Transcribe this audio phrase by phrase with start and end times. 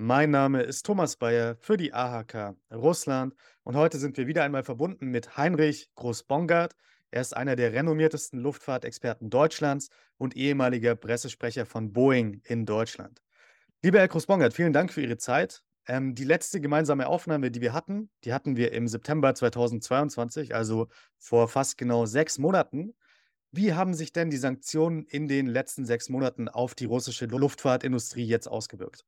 [0.00, 4.62] mein Name ist Thomas Bayer für die AHK Russland und heute sind wir wieder einmal
[4.62, 6.76] verbunden mit Heinrich Groß-Bongard.
[7.10, 13.24] Er ist einer der renommiertesten Luftfahrtexperten Deutschlands und ehemaliger Pressesprecher von Boeing in Deutschland.
[13.82, 15.64] Lieber Herr Groß-Bongard, vielen Dank für Ihre Zeit.
[15.88, 20.86] Ähm, die letzte gemeinsame Aufnahme, die wir hatten, die hatten wir im September 2022, also
[21.18, 22.94] vor fast genau sechs Monaten.
[23.50, 28.24] Wie haben sich denn die Sanktionen in den letzten sechs Monaten auf die russische Luftfahrtindustrie
[28.24, 29.04] jetzt ausgewirkt?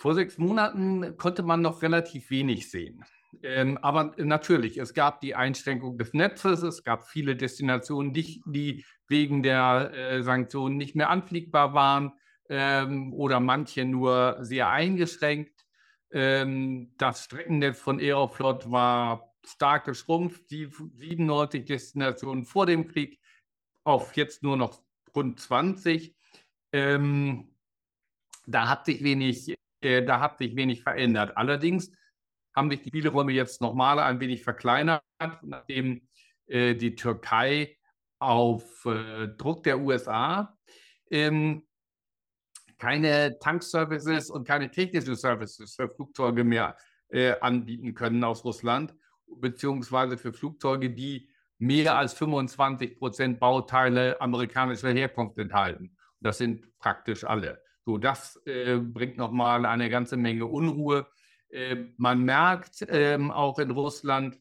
[0.00, 3.04] Vor sechs Monaten konnte man noch relativ wenig sehen.
[3.42, 8.86] Ähm, aber natürlich, es gab die Einschränkung des Netzes, es gab viele Destinationen, die, die
[9.08, 12.14] wegen der äh, Sanktionen nicht mehr anfliegbar waren
[12.48, 15.66] ähm, oder manche nur sehr eingeschränkt.
[16.10, 23.20] Ähm, das Streckennetz von Aeroflot war stark geschrumpft, die 97 Destinationen vor dem Krieg
[23.84, 24.82] auf jetzt nur noch
[25.14, 26.16] rund 20.
[26.72, 27.54] Ähm,
[28.46, 31.36] da hat sich wenig äh, da hat sich wenig verändert.
[31.36, 31.90] Allerdings
[32.54, 35.02] haben sich die Spielräume jetzt nochmal ein wenig verkleinert,
[35.42, 36.08] nachdem
[36.46, 37.76] äh, die Türkei
[38.18, 40.56] auf äh, Druck der USA
[41.10, 41.66] ähm,
[42.78, 46.76] keine Tankservices und keine technischen Services für Flugzeuge mehr
[47.08, 48.94] äh, anbieten können aus Russland,
[49.26, 55.96] beziehungsweise für Flugzeuge, die mehr als 25 Prozent Bauteile amerikanischer Herkunft enthalten.
[56.20, 57.62] Das sind praktisch alle.
[57.90, 61.08] So, das äh, bringt nochmal eine ganze Menge Unruhe.
[61.48, 64.38] Äh, man merkt ähm, auch in Russland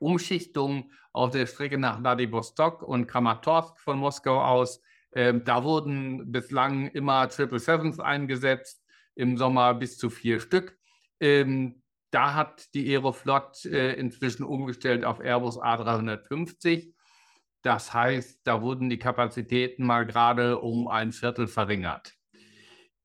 [0.00, 4.82] Umschichtungen auf der Strecke nach Vladivostok und Kramatorsk von Moskau aus.
[5.12, 8.82] Ähm, da wurden bislang immer Triple Sevens eingesetzt,
[9.14, 10.76] im Sommer bis zu vier Stück.
[11.20, 16.92] Ähm, da hat die Aeroflot äh, inzwischen umgestellt auf Airbus A350.
[17.62, 22.17] Das heißt, da wurden die Kapazitäten mal gerade um ein Viertel verringert.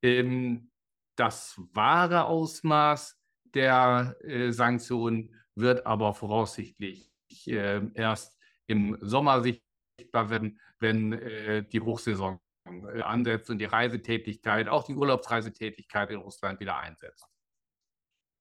[0.04, 0.70] Ähm,
[1.16, 3.18] das wahre Ausmaß
[3.54, 7.12] der äh, Sanktionen wird aber voraussichtlich
[7.48, 8.38] äh, erst
[8.68, 14.96] im Sommer sichtbar werden, wenn äh, die Hochsaison äh, ansetzt und die Reisetätigkeit, auch die
[14.96, 17.26] Urlaubsreisetätigkeit in Russland wieder einsetzt.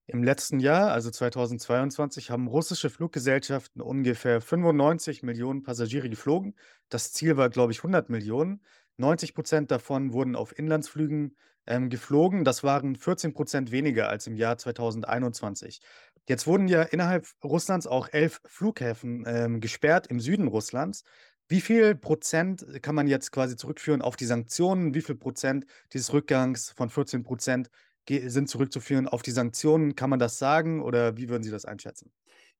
[0.07, 6.55] Im letzten Jahr, also 2022, haben russische Fluggesellschaften ungefähr 95 Millionen Passagiere geflogen.
[6.89, 8.61] Das Ziel war, glaube ich, 100 Millionen.
[8.97, 11.37] 90 Prozent davon wurden auf Inlandsflügen
[11.67, 12.43] ähm, geflogen.
[12.43, 15.81] Das waren 14 Prozent weniger als im Jahr 2021.
[16.27, 21.03] Jetzt wurden ja innerhalb Russlands auch elf Flughäfen ähm, gesperrt im Süden Russlands.
[21.49, 24.93] Wie viel Prozent kann man jetzt quasi zurückführen auf die Sanktionen?
[24.93, 27.69] Wie viel Prozent dieses Rückgangs von 14 Prozent
[28.07, 29.95] sind zurückzuführen auf die Sanktionen?
[29.95, 32.11] Kann man das sagen oder wie würden Sie das einschätzen?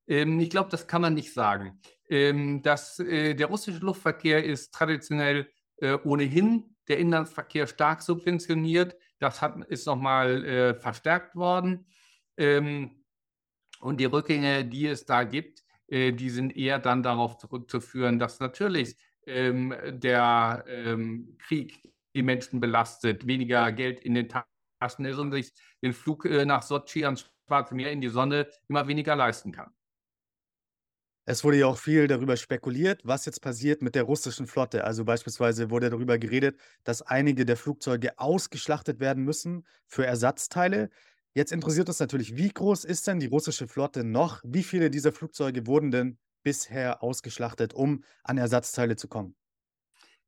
[0.07, 1.79] Ähm, ich glaube, das kann man nicht sagen.
[2.09, 5.47] Ähm, das, äh, der russische Luftverkehr ist traditionell
[5.83, 8.95] äh, ohnehin der Inlandsverkehr stark subventioniert.
[9.19, 11.85] Das hat, ist nochmal äh, verstärkt worden.
[12.37, 13.03] Ähm,
[13.79, 18.39] und die Rückgänge, die es da gibt, äh, die sind eher dann darauf zurückzuführen, dass
[18.39, 18.95] natürlich
[19.27, 25.51] ähm, der ähm, Krieg die Menschen belastet, weniger Geld in den Taschen ist und sich
[25.81, 29.71] den Flug äh, nach Sochi ans Schwarze Meer in die Sonne immer weniger leisten kann.
[31.25, 34.83] Es wurde ja auch viel darüber spekuliert, was jetzt passiert mit der russischen Flotte.
[34.83, 40.89] Also beispielsweise wurde darüber geredet, dass einige der Flugzeuge ausgeschlachtet werden müssen für Ersatzteile.
[41.33, 44.41] Jetzt interessiert uns natürlich, wie groß ist denn die russische Flotte noch?
[44.43, 49.33] Wie viele dieser Flugzeuge wurden denn bisher ausgeschlachtet, um an Ersatzteile zu kommen?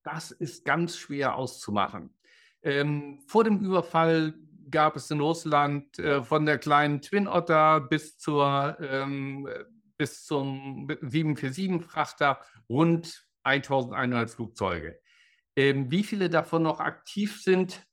[0.03, 2.11] Das ist ganz schwer auszumachen.
[2.61, 4.33] Ähm, vor dem Überfall
[4.71, 9.47] gab es in Russland äh, von der kleinen Twin Otter bis zur ähm,
[9.97, 14.99] bis zum 747-Frachter rund 1100 Flugzeuge.
[15.55, 17.85] Ähm, wie viele davon noch aktiv sind,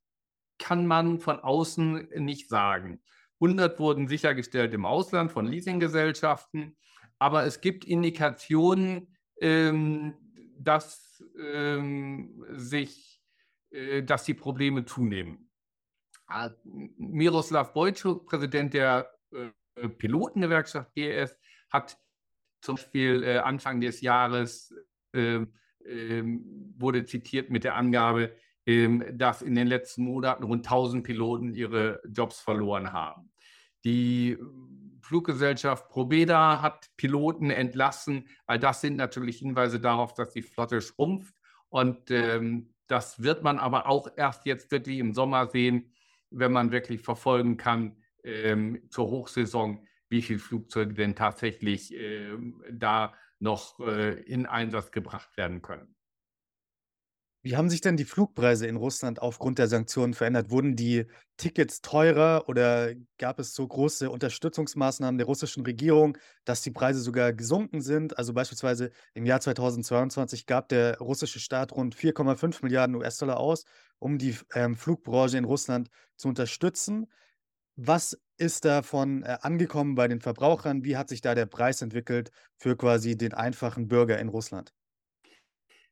[0.59, 3.01] kann man von außen nicht sagen.
[3.41, 6.77] 100 wurden sichergestellt im Ausland von Leasinggesellschaften,
[7.19, 10.15] aber es gibt Indikationen, ähm,
[10.59, 13.21] dass, ähm, sich,
[13.71, 15.51] äh, dass die Probleme zunehmen.
[16.97, 21.37] Miroslav Bojczuk, Präsident der äh, Pilotengewerkschaft GS,
[21.73, 21.99] hat
[22.61, 24.75] zum Beispiel äh, Anfang des Jahres
[25.13, 25.41] äh,
[26.77, 28.33] wurde zitiert mit der Angabe,
[28.67, 33.33] ähm, dass in den letzten Monaten rund 1000 Piloten ihre Jobs verloren haben.
[33.85, 34.39] Die
[35.01, 38.29] Fluggesellschaft Probeda hat Piloten entlassen.
[38.47, 41.35] All das sind natürlich Hinweise darauf, dass die Flotte schrumpft.
[41.69, 45.93] Und ähm, das wird man aber auch erst jetzt wirklich im Sommer sehen,
[46.31, 53.15] wenn man wirklich verfolgen kann ähm, zur Hochsaison, wie viele Flugzeuge denn tatsächlich ähm, da
[53.41, 55.97] noch äh, in Einsatz gebracht werden können.
[57.45, 60.51] Wie haben sich denn die Flugpreise in Russland aufgrund der Sanktionen verändert?
[60.51, 61.07] Wurden die
[61.39, 67.33] Tickets teurer oder gab es so große Unterstützungsmaßnahmen der russischen Regierung, dass die Preise sogar
[67.33, 68.17] gesunken sind?
[68.17, 73.65] Also beispielsweise im Jahr 2022 gab der russische Staat rund 4,5 Milliarden US-Dollar aus,
[73.99, 77.09] um die ähm, Flugbranche in Russland zu unterstützen.
[77.75, 80.85] Was ist davon äh, angekommen bei den Verbrauchern?
[80.85, 84.75] Wie hat sich da der Preis entwickelt für quasi den einfachen Bürger in Russland?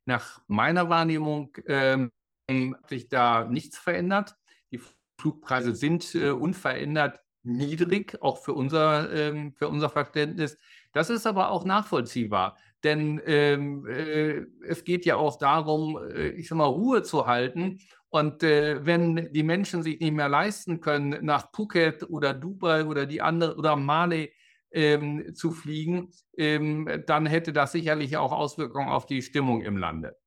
[0.05, 2.11] Nach meiner Wahrnehmung ähm,
[2.49, 4.35] hat sich da nichts verändert.
[4.71, 4.81] Die
[5.17, 10.57] Flugpreise sind äh, unverändert niedrig, auch für unser, ähm, für unser Verständnis.
[10.91, 16.47] Das ist aber auch nachvollziehbar, denn ähm, äh, es geht ja auch darum, äh, ich
[16.47, 17.79] sag mal, Ruhe zu halten.
[18.09, 23.05] Und äh, wenn die Menschen sich nicht mehr leisten können, nach Phuket oder Dubai oder
[23.05, 24.33] die andere oder Mali
[24.71, 30.17] ähm, zu fliegen, ähm, dann hätte das sicherlich auch Auswirkungen auf die Stimmung im Lande.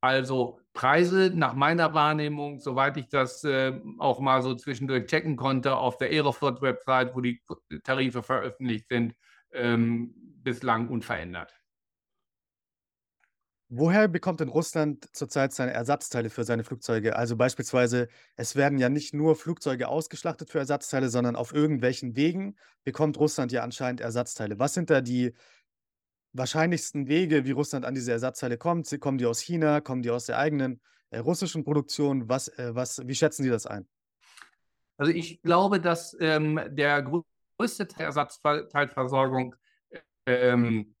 [0.00, 5.76] Also Preise nach meiner Wahrnehmung, soweit ich das äh, auch mal so zwischendurch checken konnte,
[5.76, 7.40] auf der Aeroflot-Website, wo die
[7.84, 9.14] Tarife veröffentlicht sind,
[9.52, 10.12] ähm,
[10.42, 11.54] bislang unverändert.
[13.76, 17.16] Woher bekommt denn Russland zurzeit seine Ersatzteile für seine Flugzeuge?
[17.16, 18.06] Also beispielsweise,
[18.36, 23.50] es werden ja nicht nur Flugzeuge ausgeschlachtet für Ersatzteile, sondern auf irgendwelchen Wegen bekommt Russland
[23.50, 24.60] ja anscheinend Ersatzteile.
[24.60, 25.34] Was sind da die
[26.34, 28.88] wahrscheinlichsten Wege, wie Russland an diese Ersatzteile kommt?
[29.00, 29.80] Kommen die aus China?
[29.80, 30.80] Kommen die aus der eigenen
[31.10, 32.28] äh, russischen Produktion?
[32.28, 33.88] Was, äh, was, wie schätzen Sie das ein?
[34.98, 37.02] Also ich glaube, dass ähm, der
[37.58, 39.56] größte Teil Ersatzteilversorgung
[40.26, 40.94] ähm,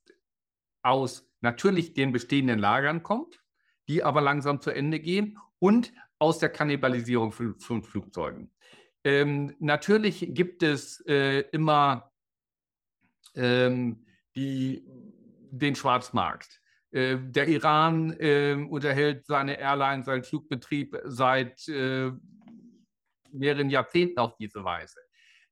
[0.82, 3.40] aus natürlich den bestehenden Lagern kommt,
[3.88, 8.50] die aber langsam zu Ende gehen und aus der Kannibalisierung von, von Flugzeugen.
[9.04, 12.10] Ähm, natürlich gibt es äh, immer
[13.34, 14.82] ähm, die,
[15.50, 16.60] den Schwarzmarkt.
[16.90, 22.10] Äh, der Iran äh, unterhält seine Airline, seinen Flugbetrieb seit äh,
[23.30, 25.00] mehreren Jahrzehnten auf diese Weise.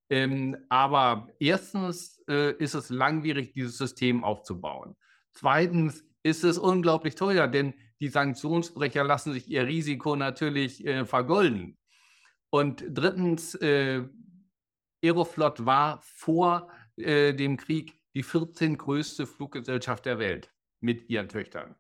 [0.09, 4.97] Ähm, aber erstens äh, ist es langwierig, dieses System aufzubauen.
[5.32, 11.79] Zweitens ist es unglaublich teuer, denn die Sanktionsbrecher lassen sich ihr Risiko natürlich äh, vergolden.
[12.50, 14.05] Und drittens, äh,
[15.02, 21.75] Aeroflot war vor äh, dem Krieg die 14 größte Fluggesellschaft der Welt mit ihren Töchtern.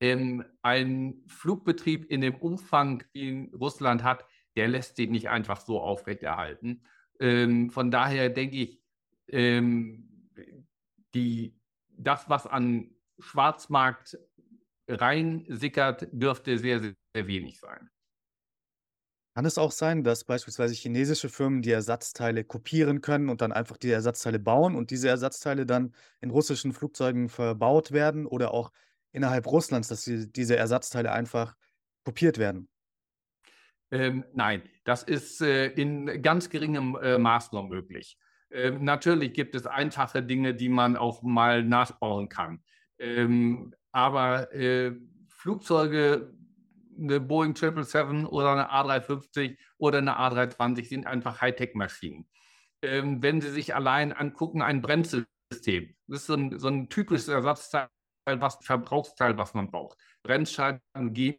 [0.00, 4.24] Ähm, ein Flugbetrieb in dem Umfang, den Russland hat,
[4.56, 6.84] der lässt sich nicht einfach so aufrechterhalten.
[7.20, 8.80] Ähm, von daher denke ich,
[9.28, 10.30] ähm,
[11.14, 11.57] die
[11.98, 14.18] das, was an Schwarzmarkt
[14.88, 17.90] reinsickert, dürfte sehr, sehr, sehr wenig sein.
[19.34, 23.76] Kann es auch sein, dass beispielsweise chinesische Firmen die Ersatzteile kopieren können und dann einfach
[23.76, 28.72] die Ersatzteile bauen und diese Ersatzteile dann in russischen Flugzeugen verbaut werden oder auch
[29.12, 31.54] innerhalb Russlands, dass die, diese Ersatzteile einfach
[32.04, 32.68] kopiert werden?
[33.90, 38.18] Ähm, nein, das ist äh, in ganz geringem äh, Maß noch möglich.
[38.50, 42.62] Ähm, natürlich gibt es einfache Dinge, die man auch mal nachbauen kann.
[42.98, 44.92] Ähm, aber äh,
[45.28, 46.34] Flugzeuge,
[46.98, 52.28] eine Boeing 777 oder eine A350 oder eine A320 sind einfach Hightech-Maschinen.
[52.82, 57.28] Ähm, wenn Sie sich allein angucken, ein Bremssystem, das ist so ein, so ein typisches
[57.28, 57.88] Ersatzteil,
[58.26, 59.98] was Verbrauchsteil, was man braucht.
[60.22, 60.80] Bremsscheiben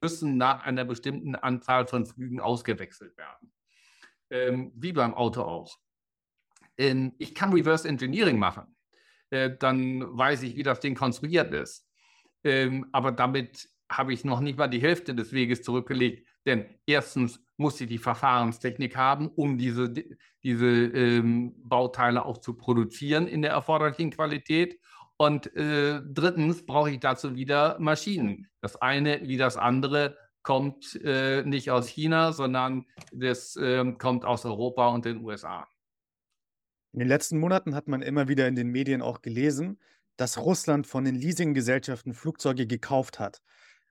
[0.02, 3.54] müssen nach einer bestimmten Anzahl von Flügen ausgewechselt werden.
[4.32, 5.78] Ähm, wie beim Auto auch
[7.18, 8.76] ich kann Reverse Engineering machen.
[9.30, 11.86] Äh, dann weiß ich, wie das Ding konstruiert ist.
[12.44, 16.28] Ähm, aber damit habe ich noch nicht mal die Hälfte des Weges zurückgelegt.
[16.46, 19.94] Denn erstens muss ich die Verfahrenstechnik haben, um diese,
[20.44, 24.80] diese ähm, Bauteile auch zu produzieren in der erforderlichen Qualität.
[25.18, 28.48] Und äh, drittens brauche ich dazu wieder Maschinen.
[28.62, 34.46] Das eine wie das andere kommt äh, nicht aus China, sondern das äh, kommt aus
[34.46, 35.68] Europa und den USA.
[36.92, 39.80] In den letzten Monaten hat man immer wieder in den Medien auch gelesen,
[40.18, 43.42] dass Russland von den Leasinggesellschaften Flugzeuge gekauft hat.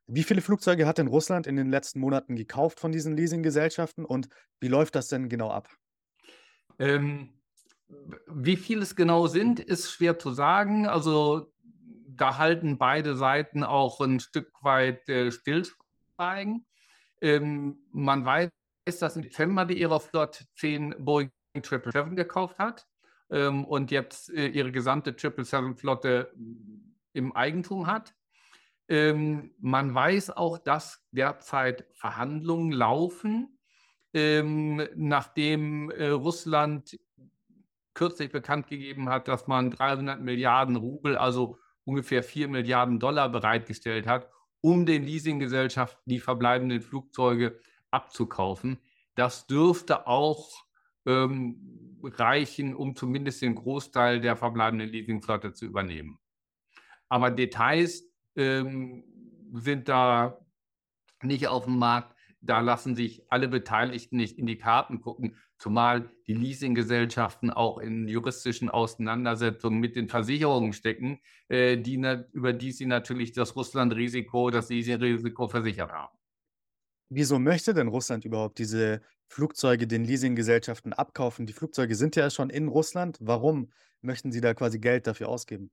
[0.06, 4.28] Wie viele Flugzeuge hat denn Russland in den letzten Monaten gekauft von diesen Leasinggesellschaften und
[4.60, 5.68] wie läuft das denn genau ab?
[6.78, 7.34] Ähm,
[8.26, 10.86] wie viele es genau sind, ist schwer zu sagen.
[10.86, 11.52] Also
[12.08, 16.66] da halten beide Seiten auch ein Stück weit äh, Stillschweigen.
[17.20, 18.50] Ähm, man weiß,
[18.98, 22.87] dass im Dezember die Aeroflot 10 Boeing 777 gekauft hat
[23.30, 26.32] ähm, und jetzt äh, ihre gesamte 777-Flotte
[27.12, 28.14] im Eigentum hat.
[28.88, 33.58] Ähm, man weiß auch, dass derzeit Verhandlungen laufen,
[34.14, 36.98] ähm, nachdem äh, Russland
[37.92, 44.06] kürzlich bekannt gegeben hat, dass man 300 Milliarden Rubel, also ungefähr 4 Milliarden Dollar bereitgestellt
[44.06, 44.30] hat,
[44.60, 47.58] um den Leasinggesellschaften die verbleibenden Flugzeuge
[47.90, 48.78] abzukaufen.
[49.14, 50.67] Das dürfte auch
[51.08, 56.18] ähm, reichen, um zumindest den Großteil der verbleibenden Leasingflotte zu übernehmen.
[57.08, 58.04] Aber Details
[58.36, 59.04] ähm,
[59.52, 60.38] sind da
[61.22, 62.14] nicht auf dem Markt.
[62.40, 68.06] Da lassen sich alle Beteiligten nicht in die Karten gucken, zumal die Leasinggesellschaften auch in
[68.06, 72.00] juristischen Auseinandersetzungen mit den Versicherungen stecken, äh, die,
[72.32, 76.16] über die sie natürlich das Russland-Risiko, das Leasing-Risiko versichert haben.
[77.10, 81.46] Wieso möchte denn Russland überhaupt diese Flugzeuge den Leasinggesellschaften abkaufen?
[81.46, 83.18] Die Flugzeuge sind ja schon in Russland.
[83.20, 83.70] Warum
[84.00, 85.70] möchten sie da quasi Geld dafür ausgeben?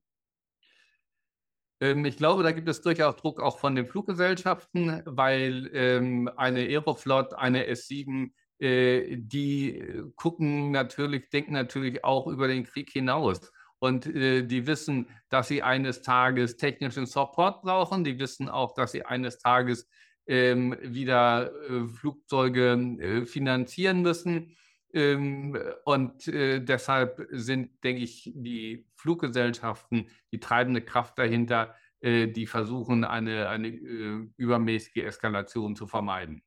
[1.80, 6.62] Ähm, ich glaube, da gibt es durchaus Druck auch von den Fluggesellschaften, weil ähm, eine
[6.62, 9.84] Aeroflot, eine S7, äh, die
[10.16, 13.52] gucken natürlich, denken natürlich auch über den Krieg hinaus.
[13.80, 18.04] Und äh, die wissen, dass sie eines Tages technischen Support brauchen.
[18.04, 19.88] Die wissen auch, dass sie eines Tages
[20.28, 24.56] ähm, wieder äh, Flugzeuge äh, finanzieren müssen.
[24.94, 32.48] Ähm, und äh, deshalb sind, denke ich, die Fluggesellschaften die treibende Kraft dahinter, äh, die
[32.48, 36.44] versuchen, eine, eine äh, übermäßige Eskalation zu vermeiden.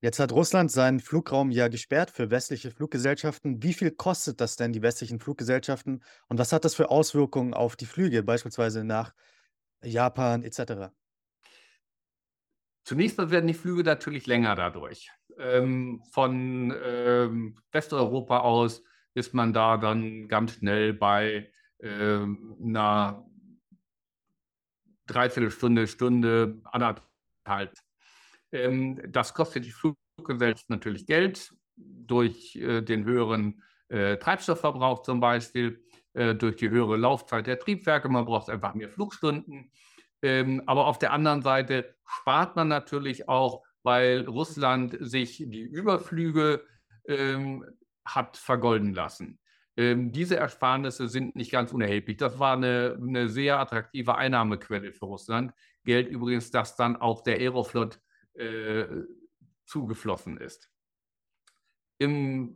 [0.00, 3.62] Jetzt hat Russland seinen Flugraum ja gesperrt für westliche Fluggesellschaften.
[3.62, 7.76] Wie viel kostet das denn die westlichen Fluggesellschaften und was hat das für Auswirkungen auf
[7.76, 9.14] die Flüge, beispielsweise nach
[9.84, 10.92] Japan etc.?
[12.84, 15.10] Zunächst mal werden die Flüge natürlich länger dadurch.
[15.38, 18.82] Ähm, von ähm, Westeuropa aus
[19.14, 23.26] ist man da dann ganz schnell bei ähm, einer
[25.06, 27.76] Dreiviertelstunde, Stunde, anderthalb.
[28.50, 35.84] Ähm, das kostet die Fluggesellschaft natürlich Geld durch äh, den höheren äh, Treibstoffverbrauch zum Beispiel,
[36.14, 38.08] äh, durch die höhere Laufzeit der Triebwerke.
[38.08, 39.70] Man braucht einfach mehr Flugstunden.
[40.22, 46.64] Ähm, aber auf der anderen Seite spart man natürlich auch, weil Russland sich die Überflüge
[47.06, 47.64] ähm,
[48.04, 49.38] hat vergolden lassen.
[49.76, 52.18] Ähm, diese Ersparnisse sind nicht ganz unerheblich.
[52.18, 55.52] Das war eine, eine, sehr attraktive Einnahmequelle für Russland.
[55.84, 57.98] Geld übrigens, das dann auch der Aeroflot
[58.34, 58.84] äh,
[59.64, 60.70] zugeflossen ist.
[61.98, 62.54] Im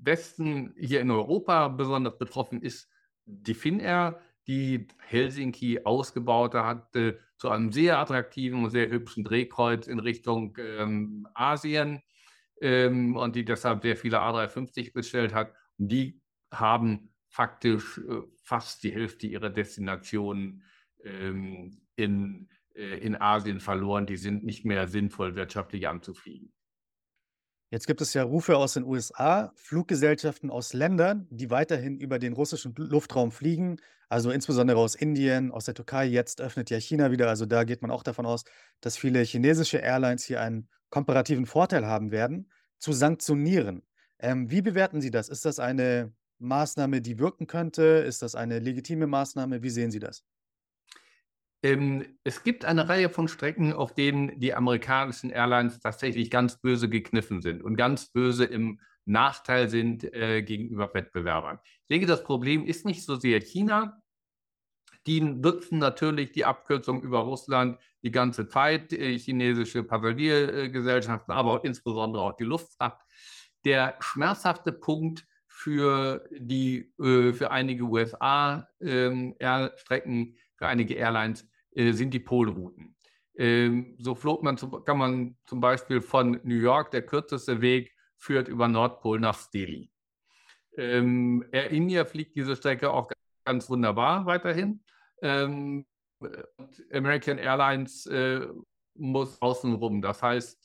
[0.00, 2.88] Westen, hier in Europa besonders betroffen ist
[3.26, 9.98] die Finnair, die Helsinki ausgebaut hatte zu einem sehr attraktiven und sehr hübschen Drehkreuz in
[9.98, 12.02] Richtung ähm, Asien
[12.60, 15.52] ähm, und die deshalb sehr viele A350 bestellt hat.
[15.76, 20.62] Die haben faktisch äh, fast die Hälfte ihrer Destinationen
[21.04, 24.06] ähm, in, äh, in Asien verloren.
[24.06, 26.52] Die sind nicht mehr sinnvoll wirtschaftlich anzufliegen.
[27.76, 32.32] Jetzt gibt es ja Rufe aus den USA, Fluggesellschaften aus Ländern, die weiterhin über den
[32.32, 33.76] russischen Luftraum fliegen,
[34.08, 36.06] also insbesondere aus Indien, aus der Türkei.
[36.06, 38.44] Jetzt öffnet ja China wieder, also da geht man auch davon aus,
[38.80, 43.82] dass viele chinesische Airlines hier einen komparativen Vorteil haben werden, zu sanktionieren.
[44.20, 45.28] Ähm, wie bewerten Sie das?
[45.28, 47.82] Ist das eine Maßnahme, die wirken könnte?
[47.82, 49.62] Ist das eine legitime Maßnahme?
[49.62, 50.24] Wie sehen Sie das?
[51.66, 56.88] Ähm, es gibt eine Reihe von Strecken, auf denen die amerikanischen Airlines tatsächlich ganz böse
[56.88, 61.58] gekniffen sind und ganz böse im Nachteil sind äh, gegenüber Wettbewerbern.
[61.64, 64.00] Ich denke, das Problem ist nicht so sehr China.
[65.08, 72.22] Die nutzen natürlich die Abkürzung über Russland die ganze Zeit, äh, chinesische Passagiergesellschaften, aber insbesondere
[72.22, 73.02] auch die Luftfahrt.
[73.64, 79.36] Der schmerzhafte Punkt für die äh, für einige USA-Strecken,
[80.12, 82.96] ähm, für einige Airlines äh, sind die Polrouten.
[83.36, 88.48] Ähm, so flog man kann man zum Beispiel von New York, der kürzeste Weg führt
[88.48, 89.90] über Nordpol nach Delhi.
[90.78, 93.10] Ähm, Air India fliegt diese Strecke auch
[93.44, 94.82] ganz wunderbar weiterhin.
[95.20, 95.84] Ähm,
[96.90, 98.46] American Airlines äh,
[98.94, 100.00] muss außenrum.
[100.00, 100.64] Das heißt,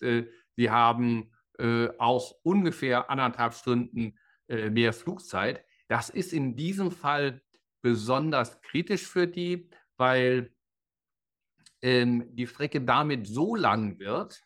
[0.56, 5.64] sie haben äh, auch ungefähr anderthalb Stunden mehr Flugzeit.
[5.88, 7.42] Das ist in diesem Fall
[7.82, 10.54] besonders kritisch für die, weil
[11.82, 14.42] ähm, die Strecke damit so lang wird,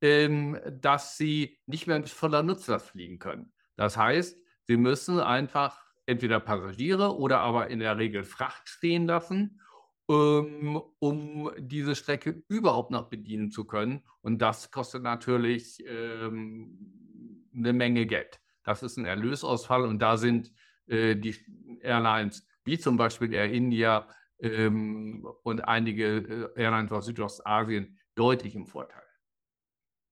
[0.00, 3.52] ähm, dass sie nicht mehr mit voller Nutzlast fliegen können.
[3.76, 9.60] Das heißt, sie müssen einfach entweder Passagiere oder aber in der Regel Fracht stehen lassen,
[10.06, 14.02] um, ähm, um diese Strecke überhaupt noch bedienen zu können.
[14.20, 18.40] Und das kostet natürlich ähm, eine Menge Geld.
[18.64, 20.52] Das ist ein Erlösausfall und da sind
[20.86, 21.36] äh, die
[21.80, 24.08] Airlines wie zum Beispiel Air India
[24.40, 29.02] ähm, und einige äh, Airlines aus Südostasien deutlich im Vorteil.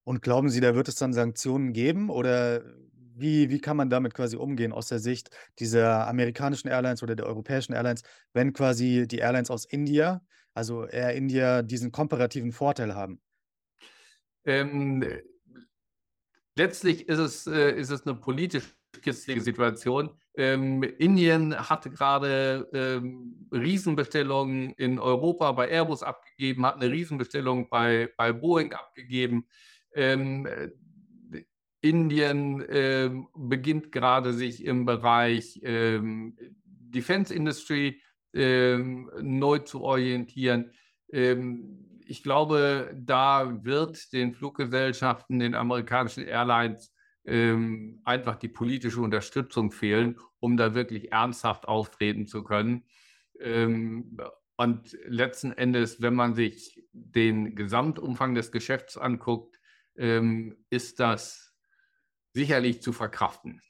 [0.05, 2.65] Und glauben Sie, da wird es dann Sanktionen geben oder
[3.15, 7.27] wie, wie kann man damit quasi umgehen aus der Sicht dieser amerikanischen Airlines oder der
[7.27, 8.03] europäischen Airlines,
[8.33, 10.23] wenn quasi die Airlines aus India,
[10.55, 13.21] also Air India, diesen komparativen Vorteil haben?
[14.45, 15.05] Ähm,
[16.57, 20.11] letztlich ist es, äh, ist es eine politisch kitzlige Situation.
[20.35, 28.11] Ähm, Indien hatte gerade ähm, Riesenbestellungen in Europa bei Airbus abgegeben, hat eine Riesenbestellung bei,
[28.17, 29.47] bei Boeing abgegeben.
[29.95, 30.49] Ähm,
[31.83, 38.01] Indien ähm, beginnt gerade sich im Bereich ähm, Defense Industry
[38.33, 40.73] ähm, neu zu orientieren.
[41.13, 46.93] Ähm, ich glaube, da wird den Fluggesellschaften, den amerikanischen Airlines
[47.25, 52.85] ähm, einfach die politische Unterstützung fehlen, um da wirklich ernsthaft auftreten zu können.
[53.41, 54.17] Ähm,
[54.57, 59.59] und letzten Endes, wenn man sich den Gesamtumfang des Geschäfts anguckt,
[59.95, 61.53] ist das
[62.33, 63.61] sicherlich zu verkraften.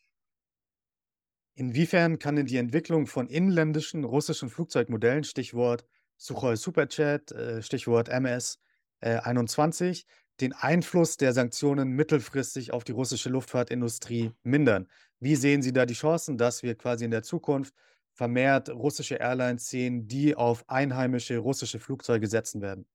[1.55, 5.85] Inwiefern kann denn die Entwicklung von inländischen russischen Flugzeugmodellen, Stichwort
[6.17, 10.05] Suchoi Superjet, äh, Stichwort MS-21, äh,
[10.41, 14.89] den Einfluss der Sanktionen mittelfristig auf die russische Luftfahrtindustrie mindern?
[15.21, 17.75] Wie sehen Sie da die Chancen, dass wir quasi in der Zukunft
[18.15, 22.87] vermehrt russische Airlines sehen, die auf einheimische russische Flugzeuge setzen werden?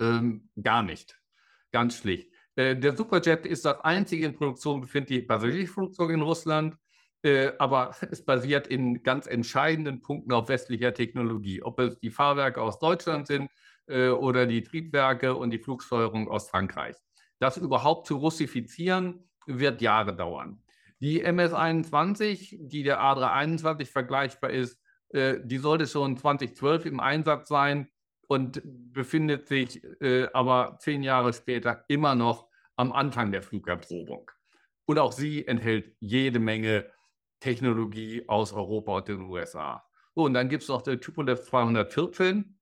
[0.00, 1.18] Ähm, gar nicht.
[1.72, 2.30] Ganz schlicht.
[2.54, 6.76] Äh, der Superjet ist das einzige in Produktion befindliche Passagierflugzeug in Russland,
[7.22, 11.62] äh, aber es basiert in ganz entscheidenden Punkten auf westlicher Technologie.
[11.62, 13.50] Ob es die Fahrwerke aus Deutschland sind
[13.86, 16.96] äh, oder die Triebwerke und die Flugsteuerung aus Frankreich.
[17.38, 20.62] Das überhaupt zu russifizieren, wird Jahre dauern.
[21.00, 24.80] Die MS-21, die der A321 vergleichbar ist,
[25.12, 27.88] die sollte schon 2012 im Einsatz sein
[28.28, 34.30] und befindet sich äh, aber zehn Jahre später immer noch am Anfang der Flugerprobung.
[34.84, 36.90] Und auch sie enthält jede Menge
[37.40, 39.84] Technologie aus Europa und den USA.
[40.14, 42.55] So, und dann gibt es noch die Tupolev 214.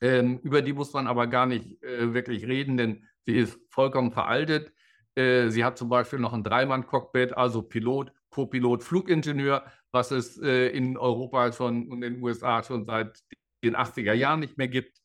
[0.00, 4.12] Ähm, über die muss man aber gar nicht äh, wirklich reden, denn sie ist vollkommen
[4.12, 4.72] veraltet.
[5.14, 10.68] Äh, sie hat zum Beispiel noch ein Dreimann-Cockpit, also Pilot, Co-Pilot, Flugingenieur, was es äh,
[10.68, 13.22] in Europa schon und in den USA schon seit
[13.64, 15.00] den 80er Jahren nicht mehr gibt.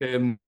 [0.00, 0.38] Ähm,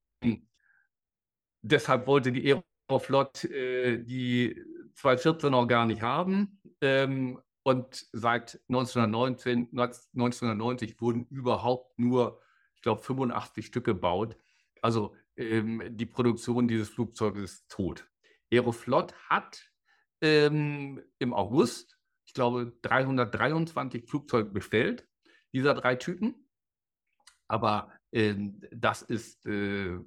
[1.63, 4.63] deshalb wollte die Aeroflot äh, die
[4.95, 6.61] 214 noch gar nicht haben.
[6.81, 12.41] Ähm, und seit 1919, 1990 wurden überhaupt nur,
[12.79, 14.37] ich glaube, 85 Stück gebaut.
[14.83, 18.09] Also ähm, die Produktion dieses Flugzeuges ist tot.
[18.53, 19.69] Aeroflot hat
[20.21, 25.09] ähm, im August, ich glaube, 323 Flugzeuge bestellt,
[25.53, 26.49] dieser drei Typen.
[27.49, 28.37] Aber äh,
[28.71, 29.99] das ist äh,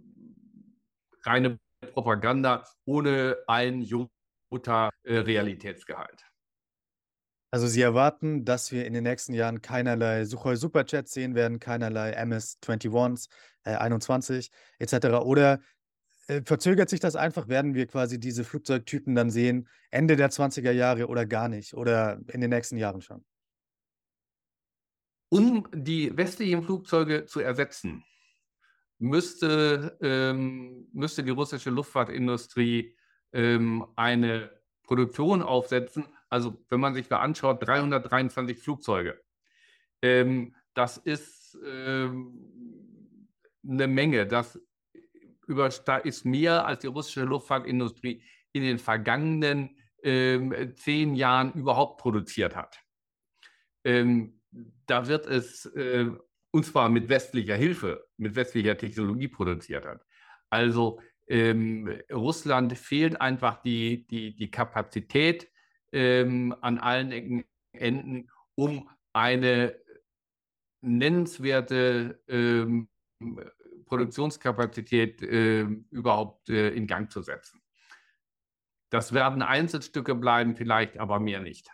[1.23, 1.59] reine
[1.91, 6.23] Propaganda ohne ein Jota äh, Realitätsgehalt.
[7.51, 12.11] Also Sie erwarten, dass wir in den nächsten Jahren keinerlei Suchoi Superjets sehen werden, keinerlei
[12.11, 13.27] MS-21s,
[13.65, 15.07] äh, 21 etc.
[15.23, 15.59] Oder
[16.27, 17.49] äh, verzögert sich das einfach?
[17.49, 21.73] Werden wir quasi diese Flugzeugtypen dann sehen Ende der 20er Jahre oder gar nicht?
[21.73, 23.25] Oder in den nächsten Jahren schon?
[25.27, 28.05] Um die westlichen Flugzeuge zu ersetzen,
[28.97, 32.95] müsste, ähm, müsste die russische Luftfahrtindustrie
[33.33, 34.51] ähm, eine
[34.83, 36.05] Produktion aufsetzen.
[36.31, 39.21] Also wenn man sich da anschaut, 323 Flugzeuge.
[40.01, 43.27] Ähm, das ist ähm,
[43.67, 44.25] eine Menge.
[44.25, 44.59] Das
[46.03, 52.79] ist mehr, als die russische Luftfahrtindustrie in den vergangenen ähm, zehn Jahren überhaupt produziert hat.
[53.83, 54.39] Ähm,
[54.85, 56.09] da wird es, äh,
[56.51, 60.05] und zwar mit westlicher Hilfe, mit westlicher Technologie produziert hat.
[60.49, 65.50] Also ähm, Russland fehlt einfach die, die, die Kapazität
[65.91, 69.75] ähm, an allen Ecken, Enden, um eine
[70.81, 72.89] nennenswerte ähm,
[73.85, 77.61] Produktionskapazität äh, überhaupt äh, in Gang zu setzen.
[78.89, 81.69] Das werden Einzelstücke bleiben, vielleicht aber mehr nicht.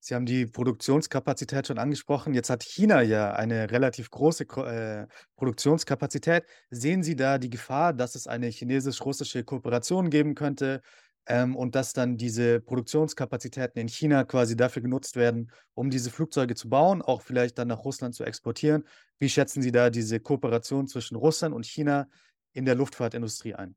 [0.00, 2.34] Sie haben die Produktionskapazität schon angesprochen.
[2.34, 6.44] Jetzt hat China ja eine relativ große äh, Produktionskapazität.
[6.68, 10.82] Sehen Sie da die Gefahr, dass es eine chinesisch-russische Kooperation geben könnte
[11.26, 16.54] ähm, und dass dann diese Produktionskapazitäten in China quasi dafür genutzt werden, um diese Flugzeuge
[16.54, 18.84] zu bauen, auch vielleicht dann nach Russland zu exportieren?
[19.18, 22.08] Wie schätzen Sie da diese Kooperation zwischen Russland und China
[22.52, 23.76] in der Luftfahrtindustrie ein?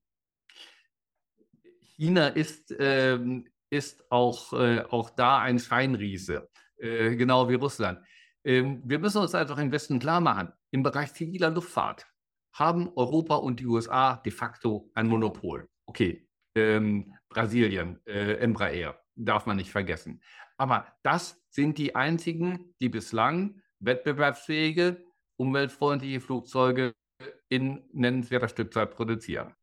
[1.97, 7.99] China ist ähm, ist auch, äh, auch da ein Scheinriese, äh, genau wie Russland.
[8.43, 12.05] Ähm, wir müssen uns einfach im Westen klar machen, im Bereich ziviler Luftfahrt
[12.53, 15.67] haben Europa und die USA de facto ein Monopol.
[15.85, 16.26] Okay,
[16.57, 20.21] ähm, Brasilien, äh, Embraer, darf man nicht vergessen.
[20.57, 25.05] Aber das sind die einzigen, die bislang wettbewerbsfähige,
[25.37, 26.93] umweltfreundliche Flugzeuge
[27.49, 29.55] in nennenswerter Stückzahl produzieren.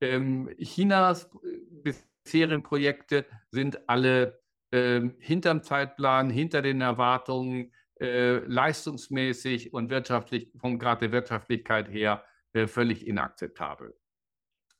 [0.00, 1.92] Ähm, Chinas äh,
[2.24, 10.78] bisherigen Projekte sind alle äh, hinterm Zeitplan, hinter den Erwartungen, äh, leistungsmäßig und wirtschaftlich, vom
[10.78, 13.96] Grad der Wirtschaftlichkeit her, äh, völlig inakzeptabel.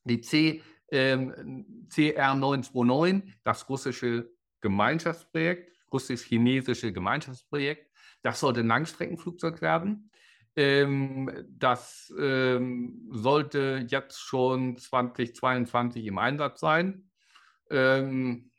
[0.05, 7.91] Die C, ähm, CR929, das russische Gemeinschaftsprojekt, russisch-chinesische Gemeinschaftsprojekt,
[8.23, 10.11] das sollte ein Langstreckenflugzeug werden.
[10.57, 17.11] Ähm, das ähm, sollte jetzt schon 2022 im Einsatz sein.
[17.71, 18.51] Ähm,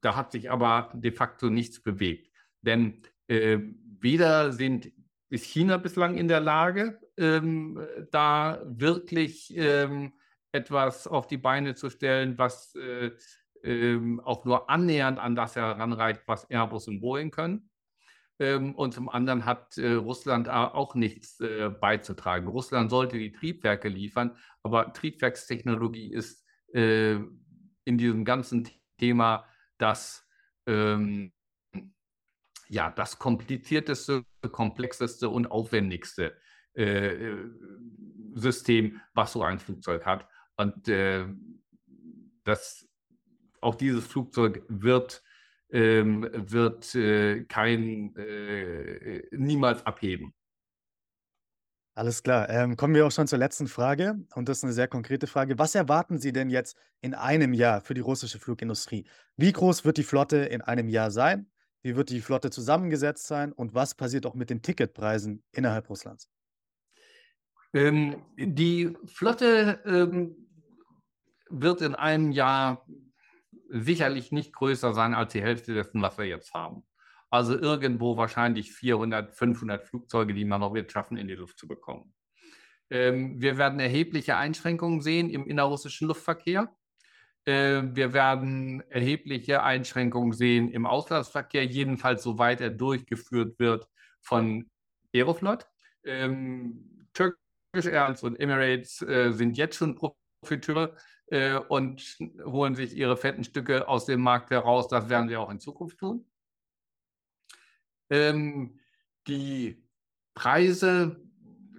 [0.00, 2.30] da hat sich aber de facto nichts bewegt.
[2.60, 3.58] Denn äh,
[4.00, 4.90] weder sind,
[5.30, 10.12] ist China bislang in der Lage, ähm, da wirklich ähm,
[10.54, 13.10] etwas auf die Beine zu stellen, was äh,
[13.64, 17.70] ähm, auch nur annähernd an das heranreicht, was Airbus und Boeing können.
[18.38, 22.48] Ähm, und zum anderen hat äh, Russland auch nichts äh, beizutragen.
[22.48, 27.14] Russland sollte die Triebwerke liefern, aber Triebwerkstechnologie ist äh,
[27.84, 29.46] in diesem ganzen Thema
[29.78, 30.26] das,
[30.66, 31.32] ähm,
[32.68, 36.36] ja, das komplizierteste, komplexeste und aufwendigste
[36.74, 37.36] äh,
[38.34, 40.26] System, was so ein Flugzeug hat.
[40.56, 41.26] Und äh,
[42.44, 42.86] das,
[43.60, 45.22] auch dieses Flugzeug wird
[45.74, 50.32] ähm, wird äh, kein, äh, niemals abheben.
[51.96, 52.48] Alles klar.
[52.48, 54.16] Ähm, kommen wir auch schon zur letzten Frage.
[54.34, 55.58] Und das ist eine sehr konkrete Frage.
[55.58, 59.04] Was erwarten Sie denn jetzt in einem Jahr für die russische Flugindustrie?
[59.36, 61.50] Wie groß wird die Flotte in einem Jahr sein?
[61.82, 63.52] Wie wird die Flotte zusammengesetzt sein?
[63.52, 66.28] Und was passiert auch mit den Ticketpreisen innerhalb Russlands?
[67.72, 70.43] Ähm, die Flotte ähm,
[71.50, 72.86] wird in einem Jahr
[73.68, 76.84] sicherlich nicht größer sein als die Hälfte dessen, was wir jetzt haben.
[77.30, 81.66] Also irgendwo wahrscheinlich 400, 500 Flugzeuge, die man noch wird schaffen, in die Luft zu
[81.66, 82.14] bekommen.
[82.90, 86.72] Ähm, wir werden erhebliche Einschränkungen sehen im innerrussischen Luftverkehr.
[87.44, 93.88] Äh, wir werden erhebliche Einschränkungen sehen im Auslandsverkehr, jedenfalls soweit er durchgeführt wird
[94.20, 94.70] von
[95.12, 95.66] Aeroflot.
[96.04, 99.96] Ähm, Turkish Airlines und Emirates äh, sind jetzt schon
[100.44, 100.94] Profiteure
[101.26, 104.88] äh, und holen sich ihre fetten Stücke aus dem Markt heraus.
[104.88, 106.24] Das werden sie auch in Zukunft tun.
[108.10, 108.78] Ähm,
[109.26, 109.82] die
[110.34, 111.20] Preise,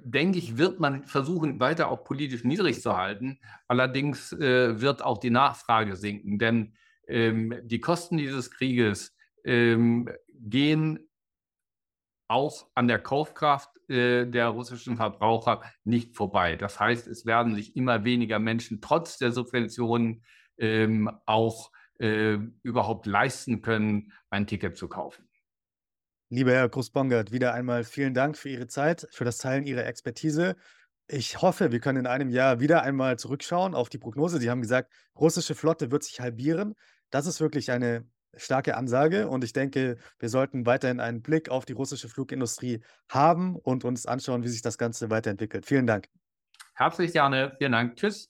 [0.03, 3.39] denke ich, wird man versuchen, weiter auch politisch niedrig zu halten.
[3.67, 6.73] Allerdings äh, wird auch die Nachfrage sinken, denn
[7.07, 11.07] ähm, die Kosten dieses Krieges ähm, gehen
[12.27, 16.55] auch an der Kaufkraft äh, der russischen Verbraucher nicht vorbei.
[16.55, 20.23] Das heißt, es werden sich immer weniger Menschen trotz der Subventionen
[20.57, 25.27] ähm, auch äh, überhaupt leisten können, ein Ticket zu kaufen.
[26.29, 30.55] Lieber Herr Groß-Bongert, wieder einmal vielen Dank für Ihre Zeit, für das Teilen Ihrer Expertise.
[31.07, 34.39] Ich hoffe, wir können in einem Jahr wieder einmal zurückschauen auf die Prognose.
[34.39, 36.73] Sie haben gesagt, russische Flotte wird sich halbieren.
[37.11, 41.65] Das ist wirklich eine starke Ansage und ich denke, wir sollten weiterhin einen Blick auf
[41.65, 45.65] die russische Flugindustrie haben und uns anschauen, wie sich das Ganze weiterentwickelt.
[45.65, 46.07] Vielen Dank.
[46.73, 47.55] Herzlich gerne.
[47.57, 47.95] Vielen Dank.
[47.95, 48.29] Tschüss.